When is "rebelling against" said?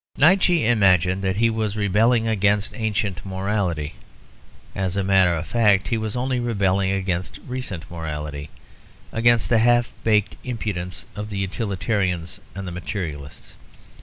1.77-2.73, 6.39-7.37